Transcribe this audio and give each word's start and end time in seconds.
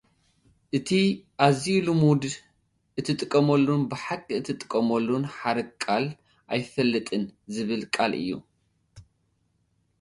እቲ 0.77 0.89
ኣዝዩ 1.45 1.65
ልሙድ 1.85 2.23
እትጥቀመሉን 2.99 3.81
ብሓቂ 3.91 4.25
እትጥቀመሉን 4.39 5.23
ሓረግ-ቃል 5.35 6.05
"ኣይፈልጥን" 6.53 7.23
ዝብል 7.53 7.81
ቃል 7.95 8.11
እዩ። 8.21 8.29